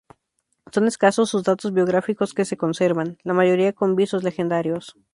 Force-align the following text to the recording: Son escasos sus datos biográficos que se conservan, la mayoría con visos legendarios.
Son 0.71 0.87
escasos 0.87 1.29
sus 1.29 1.43
datos 1.43 1.73
biográficos 1.73 2.33
que 2.33 2.43
se 2.43 2.57
conservan, 2.57 3.19
la 3.23 3.35
mayoría 3.35 3.71
con 3.73 3.95
visos 3.95 4.23
legendarios. 4.23 4.95